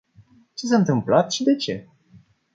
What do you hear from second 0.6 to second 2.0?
s-a întâmplat și de ce?